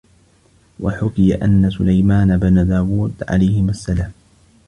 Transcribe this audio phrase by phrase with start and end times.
[0.79, 4.11] وَحُكِيَ أَنَّ سُلَيْمَانَ بْنَ دَاوُد عَلَيْهِمَا السَّلَامُ